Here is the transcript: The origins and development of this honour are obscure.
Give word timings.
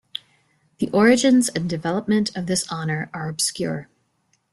The 0.79 0.89
origins 0.89 1.49
and 1.49 1.69
development 1.69 2.35
of 2.35 2.47
this 2.47 2.67
honour 2.71 3.11
are 3.13 3.29
obscure. 3.29 3.87